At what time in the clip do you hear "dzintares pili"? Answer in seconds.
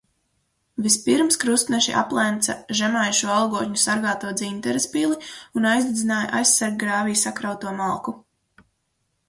4.41-5.19